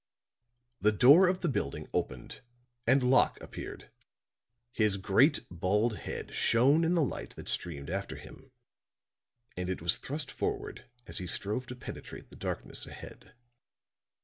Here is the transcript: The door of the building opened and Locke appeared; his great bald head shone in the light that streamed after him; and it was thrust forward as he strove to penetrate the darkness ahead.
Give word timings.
The 0.79 0.91
door 0.91 1.27
of 1.27 1.41
the 1.41 1.47
building 1.47 1.87
opened 1.93 2.41
and 2.87 3.03
Locke 3.03 3.39
appeared; 3.39 3.91
his 4.71 4.97
great 4.97 5.45
bald 5.51 5.97
head 5.99 6.33
shone 6.33 6.83
in 6.83 6.95
the 6.95 7.03
light 7.03 7.35
that 7.35 7.47
streamed 7.47 7.91
after 7.91 8.15
him; 8.15 8.49
and 9.55 9.69
it 9.69 9.79
was 9.83 9.97
thrust 9.97 10.31
forward 10.31 10.89
as 11.05 11.19
he 11.19 11.27
strove 11.27 11.67
to 11.67 11.75
penetrate 11.75 12.31
the 12.31 12.35
darkness 12.35 12.87
ahead. 12.87 13.35